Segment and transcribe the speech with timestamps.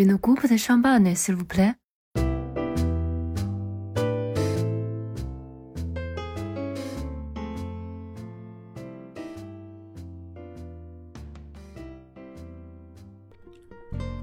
[0.00, 1.74] Une coupe de champagne, s'il vous plaît.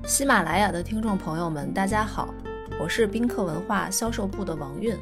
[0.05, 2.33] 喜马拉雅的听众朋友们，大家好，
[2.79, 4.95] 我是宾客文化销售部的王韵。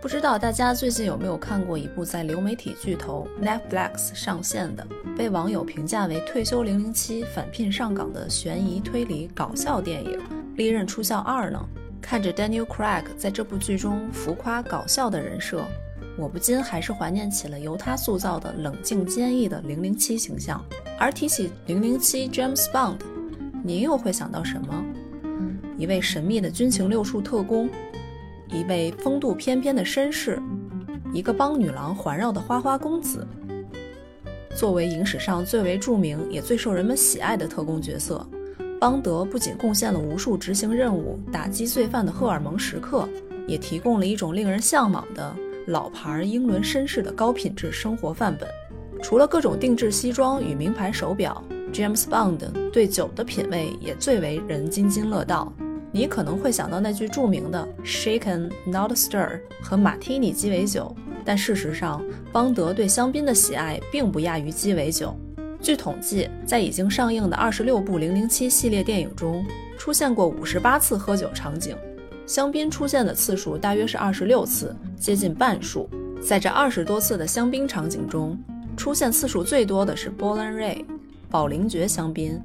[0.00, 4.86] 不知道大家最近有没有看过一部在流媒体巨头 Netflix 上线的，
[5.16, 10.12] 被网友评价为退休零零七返聘上岗的悬疑推理搞笑电影
[10.56, 11.60] 《利刃出鞘二》呢？
[12.00, 15.64] 看着 Daniel Craig 在这部剧中浮夸搞笑的人设，
[16.16, 20.64] 我不禁还是怀念起了由他塑造的冷静坚毅的零零七形象。
[20.96, 22.98] 而提起零零七 James Bond，
[23.64, 24.84] 您又会想到什么？
[25.76, 27.68] 一位神秘的军情六处特工。
[28.50, 30.40] 一位风度翩翩的绅士，
[31.12, 33.26] 一个帮女郎环绕的花花公子。
[34.56, 38.26] 作为影史上最为著名也最受人们喜爱的特工角色，
[38.80, 43.08] 邦德不仅贡献了无数执行任务、打击罪犯的荷尔蒙时刻，
[43.46, 45.34] 也提供了一种令人向往的
[45.66, 48.48] 老牌英伦绅士的高品质生活范本。
[49.00, 51.40] 除了各种定制西装与名牌手表
[51.72, 55.52] ，James Bond 对酒的品味也最为人津津乐道。
[55.90, 65.16] 你可能会想到那句著名的 “Shaken not stir” 和马提尼鸡尾酒，但事实上，邦德对香槟的喜爱并不亚于鸡尾酒。
[65.60, 69.44] 据统计，在已经上映的二十六部《零零七》系列电影中，
[69.78, 71.76] 出现过五十八次喝酒场景，
[72.26, 75.88] 香槟出现的次数大约是二十六次，接近半数。
[76.20, 78.38] 在这二十多次的香槟场景中，
[78.76, 80.84] 出现次数最多的是 b o l a n r a y
[81.30, 82.40] 宝灵爵香槟。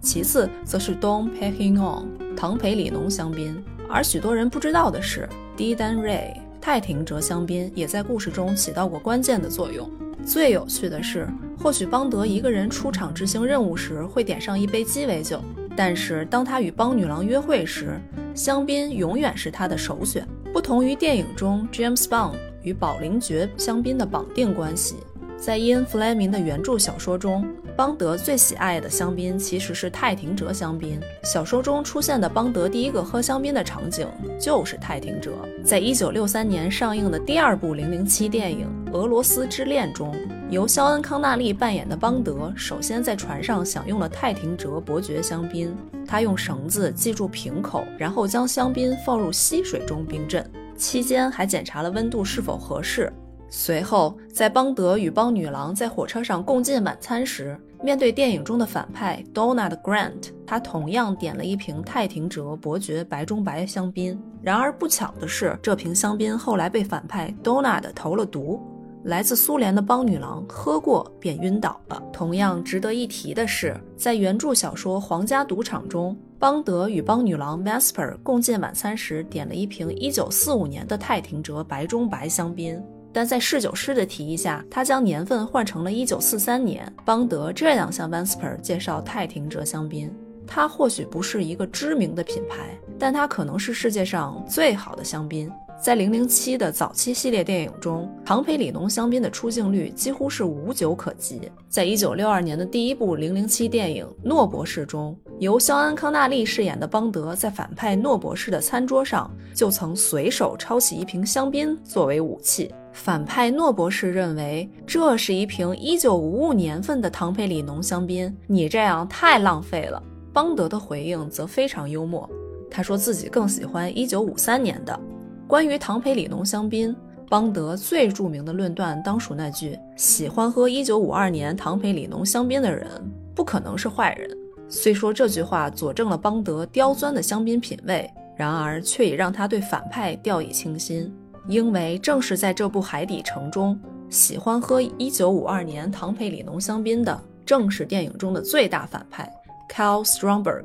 [0.00, 2.04] 其次则是 Dom Perignon
[2.36, 9.90] 唐培里浓香槟，而许多人不知道的是，Didan Ray 泰廷哲香槟也在故事中起到过关键的作用。
[10.24, 15.40] 最有趣的是，或许邦德一个人出场执行任务时会点上一杯鸡尾酒，
[15.76, 18.00] 但是当他与邦女郎约会时，
[18.34, 20.26] 香槟永远是他的首选。
[20.52, 24.96] 不同于电影中 James Bond 与宝灵爵香槟的绑定关系。
[25.36, 30.98] 在伊恩·弗莱明的原著小说中，邦德最喜爱的香槟其实是泰廷哲香槟。
[31.22, 34.08] 小说中出现的邦德第一个喝香槟的场景
[34.40, 35.32] 就是泰廷哲。
[35.62, 40.16] 在一九六三年上映的第二部《零零七》电影《俄罗斯之恋》中，
[40.48, 45.76] 由肖恩·康纳利扮演的邦德首先在船上享用了泰廷哲伯爵香槟。
[46.06, 50.48] 他用绳子系住瓶口，然后将香槟放入溪水中冰镇，
[50.78, 53.12] 期间还检查了温度是否合适。
[53.48, 64.20] 随后，在邦德与邦女郎在火车上共进晚餐时，面对电影中的反派 Donald Grant，他同样点了一瓶泰廷哲伯爵白中白香槟。
[64.42, 68.60] 然而不巧的是，这瓶香槟后来被反派 Donald 投了毒。
[69.04, 72.02] 来自苏联的邦女郎喝过便晕倒了。
[72.12, 82.82] 同样值得一提的是，在原著小说《皇家赌场》中，邦德与邦女郎 Masper 共进晚餐时，点了一瓶1945年的泰廷哲白中白香槟。
[83.16, 86.86] 但在侍酒师的提议下，他将年份换成了一九四三年。
[87.02, 90.14] 邦德这样向 Vansper 介绍泰廷哲香槟：
[90.46, 95.50] 它或许不是一个知名的品牌，但它可能是世界上最好的香槟。
[95.80, 101.40] 在零零七的早期系列电影中，唐培里浓香槟的出镜率几乎是无酒可及。
[101.70, 112.70] 在一九六二年的第一部零零七电影《诺博士》中，由肖恩·康纳利饰演的邦德在反派诺博士的餐桌上就曾随手抄起一瓶香槟作为武器。
[112.96, 120.02] 反派诺博士认为这是一瓶一九五五年份的唐培里浓香槟，你这样太浪费了。
[120.32, 122.28] 邦德的回应则非常幽默，
[122.70, 124.98] 他说自己更喜欢一九五三年的。
[125.46, 126.96] 关于唐培里浓香槟，
[127.28, 132.88] 邦德最著名的论断当属那句：“喜欢喝1952年唐培里浓香槟的人
[133.34, 134.28] 不可能是坏人。”
[134.70, 141.14] 虽说这句话佐证了邦德刁钻的香槟品味，然而却也让他对反派掉以轻心，
[141.48, 143.78] 因为正是在这部《海底城》中，
[144.10, 149.30] 喜欢喝1952年唐培里浓香槟的正是电影中的最大反派
[149.70, 150.64] Carl Stromberg，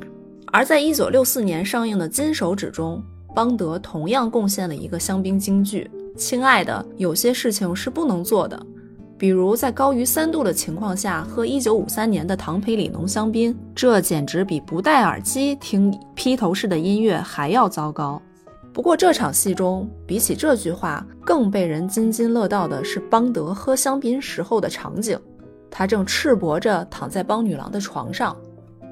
[0.51, 3.03] 而在1964年上映的《金手指》中。
[3.33, 8.61] 邦德同样贡献了一个香槟金句：“亲爱的，有些事情是不能做的，
[9.17, 18.21] 比如在高于三度的情况下喝1953年的唐培里浓香槟，这简直比不戴耳机听披头士的音乐还要糟糕。”
[18.73, 25.19] 不过这场戏中，比起这句话更被人津津乐道的是邦德喝香槟时候的场景，
[25.69, 28.35] 他正赤膊着躺在邦女郎的床上。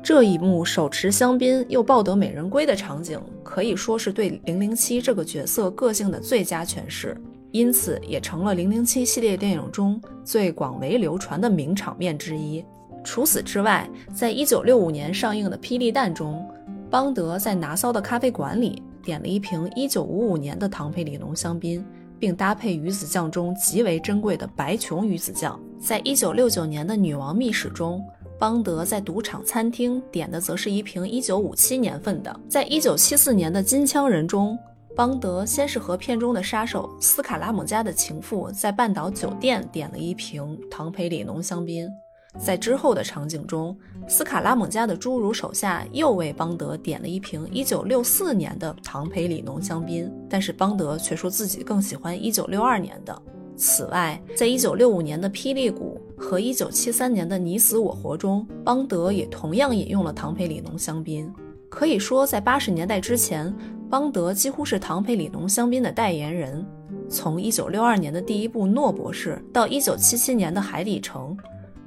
[0.03, 7.15] 这一幕手持香槟又抱得美人归的场景，可以说是对零零七这个角色个性的最佳诠释，
[7.51, 12.63] 因此也成了零零七系列电影中最广为流传的名场面之一。
[13.03, 16.45] 除此之外，在一九六五年上映的《霹雳弹》中，
[16.89, 21.85] 邦德在拿骚的咖啡馆里点了一瓶1955年的唐培里浓香槟，
[22.19, 25.59] 并搭配鱼子酱中极为珍贵的白琼鱼子酱。
[25.79, 28.03] 在1969年的女王秘史中，
[28.37, 32.39] 邦德在赌场餐厅点的则是一瓶1957年份的。
[32.49, 34.57] 在1974年的金枪人中，
[34.95, 41.89] 邦德先是和片中的杀手斯卡拉姆家的情妇在半岛酒店点了一瓶唐培里浓香槟。
[42.37, 43.75] 在之后的场景中，
[44.07, 53.21] 斯卡拉姆家的侏儒手下又为邦德点了一瓶1964年的唐培里浓香槟，但是邦德却说自己更喜欢1962年的。
[53.57, 61.29] 此外，在1965年的《霹雳谷》和1973年的《你死我活》中，邦德也同样引用了唐培里浓香槟。
[61.67, 63.53] 可以说，在80年代之前，
[63.89, 66.65] 邦德几乎是唐培里浓香槟的代言人。
[67.09, 71.35] 从1962年的第一部《诺博士》到1977年的《海底城》。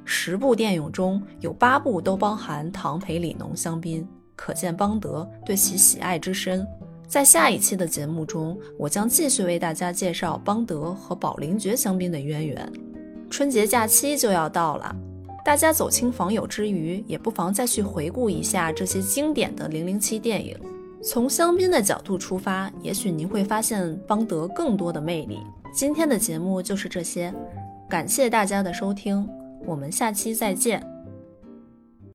[0.05, 6.65] 十部电影中有八部都包含唐培里浓香槟，可见邦德对其喜爱之深。
[7.07, 12.71] 在下一期的节目中，我将继续为大家介绍邦德和宝灵爵香槟的渊源。
[13.29, 14.95] 春节假期就要到了，
[15.45, 20.57] 大家走亲访友之余，也不妨再去回顾一下这些经典的零零七电影。
[21.03, 25.39] 从香槟的角度出发，也许您会发现邦德更多的魅力。
[25.73, 27.33] 今天的节目就是这些，
[27.89, 29.27] 感谢大家的收听。
[29.65, 30.92] 我们下期再见。